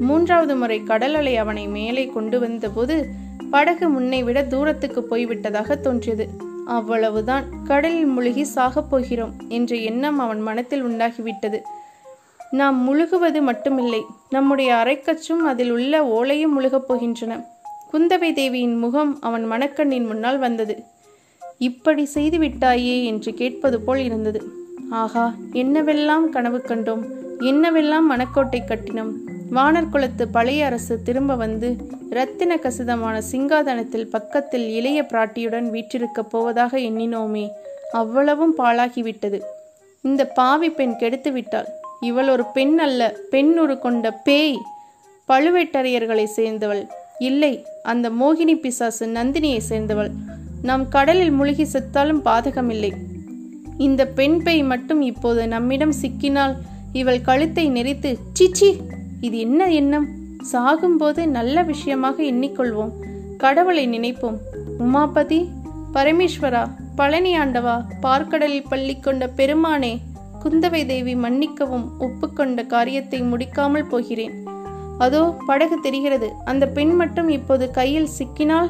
மூன்றாவது 0.00 0.56
முறை 0.56 0.82
கடல் 0.82 1.14
அலை 1.14 1.36
அவனை 1.36 1.68
மேலே 1.68 2.06
கொண்டு 2.06 2.40
வந்தபோது 2.40 3.08
படகு 3.50 3.88
முன்னை 3.88 4.22
விட 4.22 4.42
தூரத்துக்கு 4.42 5.06
போய்விட்டதாக 5.10 5.80
தோன்றியது. 5.80 6.28
அவ்வளவுதான். 6.66 7.44
கடலில் 7.64 8.06
முழுகி 8.06 8.46
சாகப் 8.54 8.90
போகிறோம் 8.90 9.34
என்ற 9.48 9.76
எண்ணம் 9.76 10.18
அவன் 10.18 10.40
மனத்தில் 10.40 10.84
உண்டாகிவிட்டது. 10.84 11.60
நாம் 12.50 12.82
முழுகுவது 12.82 13.40
மட்டுமில்லை. 13.42 14.02
நம்முடைய 14.30 14.74
அரைக்கச்சும் 14.74 15.44
அதில் 15.46 15.70
உள்ள 15.70 16.02
ஓலையும் 16.02 16.48
முழுகப் 16.48 16.92
போகின்றன. 16.92 17.44
குந்தவை 17.92 18.32
தேவியின் 18.32 18.78
முகம் 18.78 19.18
அவன் 19.20 19.50
மனக்கண்ணின் 19.50 20.06
முன்னால் 20.06 20.38
வந்தது. 20.38 20.82
இப்படி 21.58 22.04
செய்து 22.04 22.38
விட்டாயே 22.38 23.04
என்று 23.04 23.34
கேட்பது 23.34 23.80
போல் 23.80 23.98
இருந்தது. 23.98 24.42
ஆகா 24.90 25.34
என்னவெல்லாம் 25.52 26.28
கனவு 26.28 26.62
கண்டோம்? 26.66 27.02
என்னவெல்லாம் 27.40 28.06
மணக்கோட்டை 28.10 28.62
கட்டினோம்? 28.66 29.12
வானர் 29.54 29.88
குலத்து 29.88 30.28
பழைய 30.28 30.64
அரசு 30.64 31.02
திரும்ப 31.02 31.34
வந்து 31.34 31.76
இரத்தின 32.10 32.56
கசிதமான 32.56 33.22
சிங்காதனத்தில் 33.32 34.10
பக்கத்தில் 34.10 34.68
இளைய 34.68 35.02
பிராட்டியுடன் 35.02 35.70
வீற்றிருக்கப் 35.70 36.30
போவதாக 36.30 36.78
எண்ணினோமே. 36.78 37.48
அவ்வளவும் 37.92 38.54
பாழாகிவிட்டது. 38.58 39.40
இந்த 40.00 40.26
பாவி 40.26 40.70
பெண் 40.70 40.96
கெடுத்து 40.96 41.32
விட்டாள். 41.32 41.66
இவள் 42.00 42.28
ஒரு 42.28 42.44
பெண் 42.44 42.78
அல்ல 42.78 43.16
பெண் 43.30 43.58
ஒரு 43.58 43.78
கொண்ட 43.78 44.10
பேய். 44.10 44.58
பழுவேட்டரையர்களை 45.28 46.24
சேர்ந்தவள். 46.24 46.86
இல்லை 47.18 47.64
அந்த 47.82 48.10
மோகினி 48.10 48.60
பிசாசு 48.60 49.06
நந்தினியை 49.06 49.58
சேர்ந்தவள். 49.58 50.10
நாம் 50.62 50.88
கடலில் 50.88 51.30
முழுகி 51.30 51.62
செத்தாலும் 51.62 52.20
பாதகமில்லை. 52.24 52.92
இந்த 53.78 54.06
பெண் 54.06 54.42
பேய் 54.42 54.62
மட்டும் 54.62 55.00
இப்போது 55.00 55.48
நம்மிடம் 55.48 55.92
சிக்கினால் 56.02 56.54
இவள் 56.92 57.20
கழுத்தை 57.20 57.70
நெரித்து 57.70 58.18
சிச்சி 58.40 58.76
இது 59.20 59.38
என்ன 59.38 59.70
எண்ணம்? 59.70 60.08
சாகும்போது 60.52 61.26
நல்ல 61.26 61.62
விஷயமாக 61.62 62.22
எண்ணிக்கொள்வோம். 62.22 62.92
கடவுளை 63.36 63.88
நினைப்போம். 63.88 64.36
உமாபதி 64.78 65.46
பரமேஸ்வரா 65.94 66.70
பழனி 66.96 67.38
ஆண்டவா 67.38 67.84
பார்க்கடலில் 68.02 68.68
பள்ளி 68.68 69.00
கொண்ட 69.00 69.30
பெருமானே 69.36 69.98
குந்தவை 70.46 70.86
தேவி 70.86 71.14
மன்னிக்கவும் 71.14 71.86
ஒப்புக்கொண்ட 71.98 72.60
காரியத்தை 72.64 73.22
முடிக்காமல் 73.22 73.88
போகிறேன். 73.88 74.34
அதோ 74.98 75.22
படகு 75.46 75.80
தெரிகிறது. 75.80 76.28
அந்த 76.44 76.64
பெண் 76.68 76.92
மட்டும் 76.94 77.28
இப்போது 77.28 77.70
கையில் 77.70 78.08
சிக்கினால்? 78.18 78.68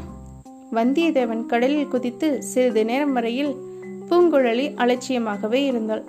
வந்தியத்தேவன் 0.73 1.43
கடலில் 1.47 1.89
குதித்து 1.89 2.43
சிறிது 2.43 2.85
நேரம் 2.85 3.13
வரையில் 3.13 3.53
பூங்குழலி 4.11 4.67
அலட்சியமாகவே 4.77 5.61
இருந்தாள். 5.65 6.03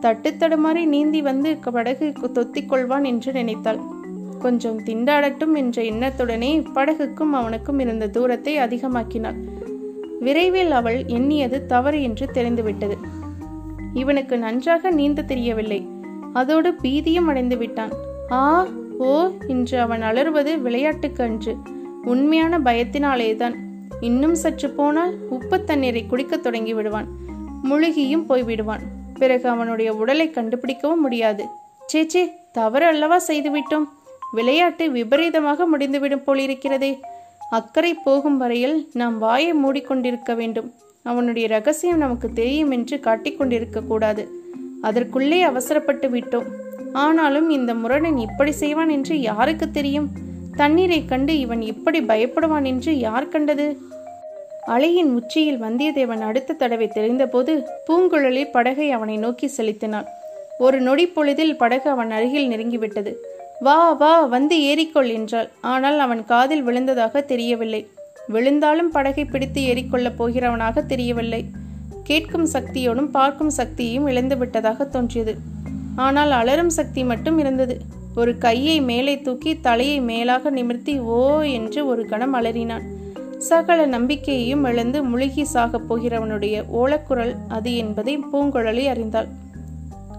தட்டு 0.00 0.30
தடுமாறி 0.30 0.84
நீந்தி 0.84 1.22
வந்து 1.22 1.56
படகு 1.56 2.12
தொத்திக் 2.22 2.70
கொள்வான் 2.72 3.04
என்று 3.04 3.32
நினைத்தாள். 3.32 3.80
கொஞ்சம் 4.38 4.78
திண்டாடட்டும் 4.80 5.54
என்ற 5.54 5.82
எண்ணத்துடனே 5.82 6.52
படகுக்கும் 6.74 7.32
அவனுக்கும் 7.32 7.78
இருந்த 7.78 8.06
தூரத்தை 8.08 8.56
அதிகமாக்கினாள். 8.58 9.40
விரைவில் 10.20 10.70
அவள் 10.70 11.04
எண்ணியது 11.06 11.66
தவறு 11.66 12.02
என்று 12.02 12.26
தெரிந்துவிட்டது. 12.30 12.98
இவனுக்கு 13.94 14.38
நன்றாக 14.38 14.90
நீந்த 14.90 15.22
தெரியவில்லை. 15.22 15.86
அதோடு 16.32 16.74
பீதியும் 16.82 17.26
அடைந்து 17.26 17.56
விட்டான். 17.56 17.90
ஆ 18.30 18.66
ஓ 18.98 19.28
என்று 19.46 19.80
அவன் 19.80 20.02
அலறுவது 20.02 20.60
விளையாட்டுக்கு 20.60 21.24
அன்று. 21.24 21.56
உண்மையான 22.04 22.58
பயத்தினாலேதான். 22.58 23.54
இன்னும் 24.00 24.34
சற்று 24.34 24.70
போனால் 24.70 25.14
உப்பு 25.28 25.64
தண்ணீரை 25.64 26.06
குடிக்கத் 26.06 26.42
தொடங்கி 26.42 26.74
விடுவான். 26.74 27.06
முழுகியும் 27.62 28.28
போய்விடுவான் 28.28 28.80
பிறகு 29.18 29.48
அவனுடைய 29.48 29.94
உடலை 29.94 30.30
கண்டுபிடிக்கவும் 30.30 31.00
முடியாது. 31.00 31.44
சேச்சே 31.92 32.30
தவறு 32.52 32.86
அல்லவா 32.86 33.20
செய்துவிட்டோம் 33.28 33.88
விளையாட்டு 34.32 34.90
விபரீதமாக 34.90 35.66
முடிந்துவிடும் 35.66 36.22
போலிருக்கிறதே. 36.26 37.00
அக்கறை 37.50 37.94
போகும் 37.94 38.38
வரையில் 38.38 38.90
நாம் 38.92 39.18
வாயை 39.18 39.54
மூடிக்கொண்டிருக்க 39.54 40.34
வேண்டும். 40.34 40.72
அவனுடைய 41.02 41.48
ரகசியம் 41.48 41.98
நமக்கு 41.98 42.28
தெரியும் 42.32 42.70
என்று 42.70 42.96
காட்டிக்கொண்டிருக்க 42.96 43.86
கூடாது 43.86 44.24
அதற்குள்ளே 44.80 45.42
அவசரப்பட்டு 45.42 46.08
விட்டோம். 46.08 46.48
ஆனாலும் 46.92 47.50
இந்த 47.50 47.74
முரணன் 47.74 48.16
இப்படி 48.16 48.52
செய்வான் 48.52 48.88
என்று 48.88 49.20
யாருக்கு 49.20 49.70
தெரியும்? 49.70 50.08
தண்ணீரை 50.56 51.04
கண்டு 51.04 51.38
இவன் 51.38 51.62
இப்படி 51.62 52.00
பயப்படுவான் 52.00 52.64
என்று 52.64 52.98
யார் 52.98 53.28
கண்டது? 53.28 53.66
அலையின் 54.66 55.10
உச்சியில் 55.14 55.62
வந்தியத்தேவன் 55.62 56.20
அடுத்த 56.20 56.52
தடவை 56.52 56.88
தெரிந்தபோது 56.94 57.52
பூங்குழலி 57.86 58.44
படகை 58.50 58.90
அவனை 58.90 59.16
நோக்கி 59.16 59.48
செலுத்தினாள். 59.48 60.06
ஒரு 60.58 60.80
நொடி 60.80 61.06
பொழுதில் 61.06 61.56
படகு 61.56 61.90
அவன் 61.90 62.10
அருகில் 62.10 62.50
நெருங்கிவிட்டது. 62.50 63.12
வா 63.60 63.92
வா 63.92 64.12
வந்து 64.24 64.56
ஏறிக்கொள் 64.60 65.10
என்றாள். 65.12 65.48
ஆனால் 65.60 65.98
அவன் 65.98 66.24
காதில் 66.24 66.66
விழுந்ததாக 66.66 67.24
தெரியவில்லை. 67.24 67.82
விழுந்தாலும் 68.28 68.90
படகை 68.90 69.24
பிடித்து 69.24 69.62
ஏறிக்கொள்ளப் 69.62 70.22
போகிறவனாக 70.22 70.86
தெரியவில்லை. 70.86 71.50
கேட்கும் 72.04 72.46
சக்தியோடும் 72.46 73.10
பார்க்கும் 73.10 73.50
சக்தியையும் 73.50 74.08
இழந்து 74.08 74.36
விட்டதாக 74.36 74.84
தோன்றியது. 74.84 75.38
ஆனால் 75.96 76.30
அலரும் 76.30 76.70
சக்தி 76.70 77.04
மட்டும் 77.04 77.38
இருந்தது. 77.38 77.80
ஒரு 78.16 78.38
கையை 78.38 78.80
மேலே 78.80 79.20
தூக்கி 79.20 79.60
தலையை 79.60 80.00
மேலாக 80.00 80.50
நிமிர்த்தி 80.50 80.98
ஓ 80.98 81.40
என்று 81.40 81.86
ஒரு 81.86 82.06
கணம் 82.06 82.34
அலறினான். 82.34 82.82
சகல 83.38 83.86
நம்பிக்கையையும் 83.86 84.64
இழந்து 84.64 85.02
முழுகி 85.02 85.46
சாகப் 85.54 85.82
போகிறவனுடைய 85.88 86.64
ஓலக்குரல் 86.76 87.36
அது 87.48 87.76
என்பதை 87.76 88.18
பூங்குழலி 88.18 88.84
அறிந்தாள். 88.86 89.28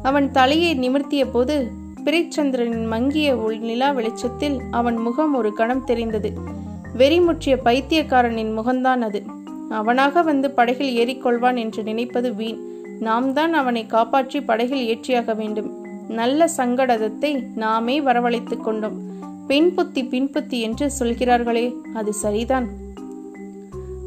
அவன் 0.04 0.32
தலையை 0.32 0.80
நிமிர்த்திய 0.80 1.32
போது 1.32 1.72
பிரிச்சந்திரனின் 2.06 2.88
மங்கிய 2.88 3.58
நிலா 3.62 3.92
வெளிச்சத்தில் 3.92 4.62
அவன் 4.72 4.96
முகம் 4.96 5.36
ஒரு 5.36 5.54
கணம் 5.54 5.84
தெரிந்தது. 5.84 6.34
வெறிமுற்றிய 6.98 7.58
பைத்தியக்காரனின் 7.64 8.60
முகம்தான் 8.60 9.02
அது. 9.02 9.24
அவனாக 9.70 10.22
வந்து 10.22 10.52
படகில் 10.52 10.98
ஏறிக்கொள்வான் 10.98 11.58
என்று 11.58 11.84
நினைப்பது 11.84 12.36
வீண். 12.36 12.58
நாம் 13.00 13.34
தான் 13.34 13.54
அவனை 13.54 13.86
காப்பாற்றி 13.86 14.42
படகில் 14.42 14.98
ஏற்றியாக 14.98 15.36
வேண்டும். 15.36 15.86
நல்ல 16.08 16.50
சங்கடத்தை 16.58 17.44
நாமே 17.56 18.02
வரவழைத்துக் 18.02 18.64
கொண்டோம். 18.64 18.98
பின்புத்தி 19.48 20.04
பின்புத்தி 20.04 20.62
என்று 20.62 20.92
சொல்கிறார்களே 20.92 21.74
அது 21.94 22.14
சரிதான். 22.14 22.68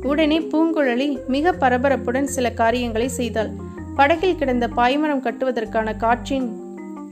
உடனே 0.03 0.38
பூங்குழலி 0.38 1.27
மிக 1.27 1.53
பரபரப்புடன் 1.53 2.25
சில 2.25 2.53
காரியங்களை 2.53 3.09
செய்தாள். 3.09 3.51
படகில் 3.96 4.37
கிடந்த 4.37 4.68
பாய்மரம் 4.77 5.20
கட்டுவதற்கான 5.20 5.96
காற்றின் 5.96 6.61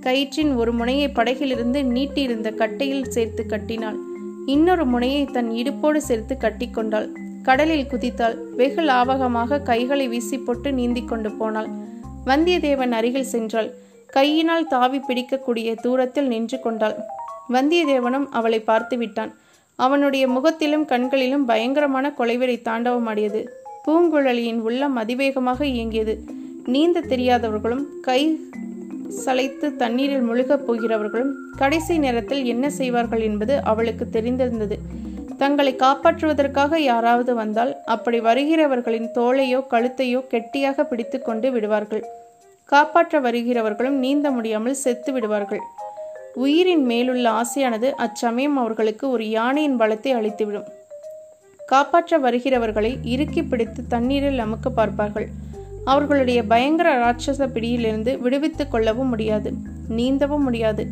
கயிற்றின் 0.01 0.57
ஒரு 0.57 0.73
முனையை 0.73 1.09
படகிலிருந்து 1.09 1.83
நீட்டியிருந்த 1.83 2.55
கட்டையில் 2.55 3.11
சேர்த்து 3.11 3.47
கட்டினாள். 3.47 4.13
இன்னொரு 4.47 4.85
முனையை 4.87 5.25
தன் 5.25 5.51
இடுப்போடு 5.51 5.97
சேர்த்து 5.97 6.37
கட்டிக்கொண்டாள் 6.41 7.09
கடலில் 7.43 7.87
குதித்தாள். 7.91 8.37
வெகு 8.57 8.81
லாவகமாக 8.81 9.63
கைகளை 9.63 10.09
வீசி 10.09 10.39
போட்டு 10.39 10.73
நீந்தி 10.73 11.05
கொண்டு 11.05 11.31
போனாள். 11.31 11.69
வந்தியத்தேவன் 12.27 12.91
அருகில் 12.91 13.33
சென்றாள். 13.33 13.71
கையினால் 14.07 14.67
தாவி 14.67 14.99
பிடிக்கக்கூடிய 14.99 15.81
தூரத்தில் 15.81 16.27
நின்று 16.27 16.61
கொண்டாள். 16.61 16.97
வந்தியத்தேவனும் 17.53 18.27
அவளை 18.31 18.61
பார்த்து 18.61 18.97
விட்டான். 18.97 19.35
அவனுடைய 19.77 20.29
முகத்திலும் 20.29 20.85
கண்களிலும் 20.85 21.45
பயங்கரமான 21.45 22.15
கொலைவெறி 22.19 22.57
தாண்டவமாடியது 22.65 23.47
பூங்குழலியின் 23.87 24.61
உள்ளம் 24.61 24.97
அதிவேகமாக 24.97 25.67
இயங்கியது. 25.67 26.25
நீந்த 26.67 27.01
தெரியாதவர்களும் 27.01 27.85
கை 28.01 28.41
சளைத்து 29.11 29.77
தண்ணீரில் 29.77 30.21
முழுகப் 30.21 30.71
போகிறவர்களும் 30.71 31.33
கடைசி 31.57 31.99
நேரத்தில் 31.99 32.45
என்ன 32.45 32.71
செய்வார்கள் 32.71 33.21
என்பது 33.21 33.62
அவளுக்கு 33.62 34.07
தெரிந்திருந்தது. 34.12 34.79
தங்களை 35.38 35.75
காப்பாற்றுவதற்காக 35.75 36.77
யாராவது 36.77 37.35
வந்தால் 37.35 37.83
அப்படி 37.85 38.21
வருகிறவர்களின் 38.21 39.09
தோளையோ 39.14 39.61
கழுத்தையோ 39.71 40.27
கெட்டியாக 40.27 40.85
பிடித்து 40.85 41.23
கொண்டு 41.23 41.51
விடுவார்கள். 41.51 42.05
காப்பாற்ற 42.64 43.21
வருகிறவர்களும் 43.21 43.99
நீந்த 43.99 44.31
முடியாமல் 44.31 44.75
செத்து 44.75 45.12
விடுவார்கள். 45.12 45.61
உயிரின் 46.35 46.85
மேலுள்ள 46.85 47.31
ஆசையானது 47.31 47.90
அச்சமயம் 47.90 48.57
அவர்களுக்கு 48.57 49.11
ஒரு 49.11 49.31
யானையின் 49.31 49.81
பலத்தை 49.81 50.12
அளித்துவிடும். 50.12 50.64
காப்பாற்ற 51.61 52.19
வருகிறவர்களை 52.19 52.99
இறுக்கி 53.03 53.43
பிடித்து 53.43 53.87
தண்ணீரில் 53.88 54.38
அமுக்க 54.38 54.69
பார்ப்பார்கள். 54.75 55.29
அவர்களுடைய 55.85 56.44
பயங்கர 56.44 56.90
ராட்சச 56.94 57.47
பிடியிலிருந்து 57.47 58.18
விடுவித்துக் 58.18 58.70
கொள்ளவும் 58.70 59.09
முடியாது 59.09 59.53
நீந்தவும் 59.88 60.44
முடியாது. 60.47 60.87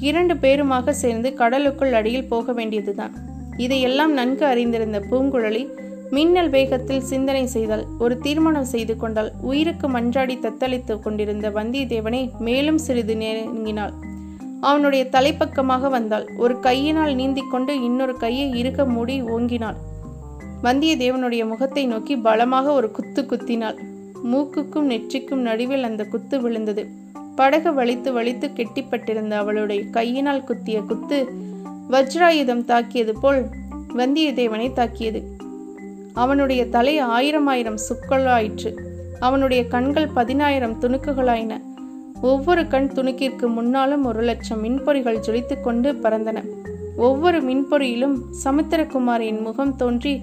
இரண்டு 0.00 0.34
பேருமாக 0.34 0.90
சேர்ந்து 0.90 1.34
கடலுக்குள் 1.34 1.92
அடியில் 1.92 2.28
போக 2.28 2.52
வேண்டியதுதான். 2.52 3.14
இதையெல்லாம் 3.56 4.12
நன்கு 4.12 4.46
அறிந்திருந்த 4.46 4.98
பூங்குழலி 5.10 5.66
மின்னல் 6.10 6.50
வேகத்தில் 6.50 7.00
சிந்தனை 7.00 7.46
செய்தால் 7.46 7.86
ஒரு 7.98 8.18
தீர்மானம் 8.18 8.64
செய்து 8.64 8.96
கொண்டால் 8.96 9.32
உயிருக்கு 9.40 9.88
மன்றாடி 9.88 10.36
தத்தளித்துக் 10.38 11.02
கொண்டிருந்த 11.02 11.50
வந்தியத்தேவனை 11.50 12.30
மேலும் 12.38 12.78
சிறிது 12.78 13.14
நெருங்கினாள். 13.14 13.94
அவனுடைய 14.60 15.08
தலைப்பக்கமாக 15.12 15.90
வந்தாள். 15.90 16.28
ஒரு 16.36 16.60
கையினால் 16.60 17.14
நீந்திக்கொண்டு 17.14 17.82
இன்னொரு 17.82 18.16
கையை 18.16 18.62
இருக 18.62 18.88
மூடி 18.88 19.22
ஓங்கினாள். 19.22 19.76
வந்தியத்தேவனுடைய 20.62 21.48
முகத்தை 21.48 21.86
நோக்கி 21.86 22.16
பலமாக 22.16 22.72
ஒரு 22.72 22.90
குத்து 22.90 23.26
குத்தினாள். 23.26 23.94
மூக்குக்கும் 24.24 24.90
நெற்றிக்கும் 24.90 25.34
நடுவில் 25.34 25.82
அந்த 25.82 26.04
குத்து 26.04 26.40
விழுந்தது. 26.40 26.86
படகு 27.36 27.72
வலித்து 27.72 28.12
வலித்து 28.12 28.50
கெட்டிப்பட்டிருந்த 28.54 29.30
அவளுடைய 29.30 29.84
கையினால் 29.84 30.44
குத்திய 30.44 30.80
குத்து 30.80 31.26
வஜ்ராயுதம் 31.90 32.64
தாக்கியது 32.64 33.20
போல் 33.20 33.46
வந்தியத்தேவனை 33.94 34.72
தாக்கியது. 34.72 35.22
அவனுடைய 36.12 36.66
தலை 36.66 36.98
ஆயிரம் 36.98 37.46
ஆயிரம் 37.46 37.76
சுக்களாயிற்று. 37.76 38.76
அவனுடைய 39.20 39.66
கண்கள் 39.66 40.08
பதினாயிரம் 40.08 40.80
துணுக்குகளாயின. 40.80 41.60
ஒவ்வொரு 42.20 42.68
கண் 42.68 42.90
துணுக்கிற்கு 42.94 43.46
முன்னாலும் 43.46 44.04
ஒரு 44.04 44.22
லட்சம் 44.22 44.64
மின்பொறிகள் 44.64 45.20
ஜொலித்துக் 45.26 45.60
கொண்டு 45.60 45.92
பறந்தன. 45.92 46.44
ஒவ்வொரு 46.96 47.42
மின்பொறியிலும் 47.42 48.16
சமுத்திரகுமாரியின் 48.44 49.40
முகம் 49.40 49.76
தோன்றி 49.76 50.20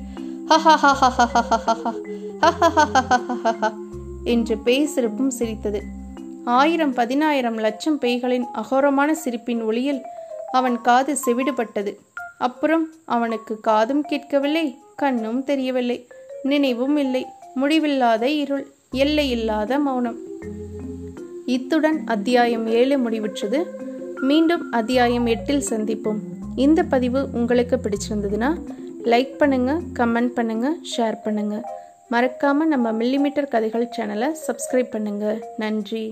என்று 4.25 4.55
பேய் 4.63 4.85
சிரிப்பும் 4.85 5.33
சிரித்தது 5.39 5.79
ஆயிரம் 6.53 6.93
பதினாயிரம் 6.93 7.57
லட்சம் 7.57 7.99
பேய்களின் 8.01 8.47
அகோரமான 8.53 9.11
சிரிப்பின் 9.13 9.61
ஒளியில் 9.63 10.01
அவன் 10.51 10.81
காது 10.81 11.13
செவிடுபட்டது 11.25 11.91
அப்புறம் 12.39 12.85
அவனுக்கு 13.05 13.53
காதும் 13.59 14.03
கேட்கவில்லை 14.05 14.65
கண்ணும் 14.95 15.41
தெரியவில்லை 15.43 15.97
நினைவும் 16.43 16.97
இல்லை 16.97 17.23
முடிவில்லாத 17.55 18.23
இருள் 18.33 18.65
எல்லையில்லாத 18.95 19.79
மௌனம் 19.79 20.19
இத்துடன் 21.45 21.99
அத்தியாயம் 22.05 22.67
ஏழு 22.73 22.97
முடிவுற்றது 22.97 23.59
மீண்டும் 24.21 24.63
அத்தியாயம் 24.71 25.25
எட்டில் 25.25 25.67
சந்திப்போம் 25.69 26.21
இந்த 26.55 26.79
பதிவு 26.83 27.21
உங்களுக்கு 27.31 27.75
பிடிச்சிருந்ததுன்னா 27.77 28.49
லைக் 29.11 29.33
பண்ணுங்கள் 29.39 29.81
கமெண்ட் 29.97 30.33
பண்ணுங்கள் 30.37 30.77
ஷேர் 30.91 31.17
பண்ணுங்கள் 31.25 31.63
மறக்காமல் 32.13 32.71
நம்ம 32.73 32.87
மில்லிமீட்டர் 32.99 33.51
கதைகள் 33.53 33.85
சேனலை 33.95 34.29
சப்ஸ்கிரைப் 34.45 34.93
பண்ணுங்கள் 34.95 35.39
நன்றி. 35.63 36.03